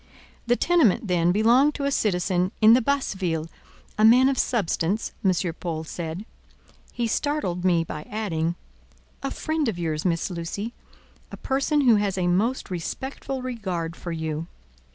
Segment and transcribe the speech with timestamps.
[0.47, 5.31] The tenement, then, belonged to a citizen in the Basse Ville—a man of substance, M.
[5.59, 6.25] Paul said;
[6.91, 8.55] he startled me by adding:
[9.21, 10.73] "a friend of yours, Miss Lucy,
[11.31, 14.47] a person who has a most respectful regard for you."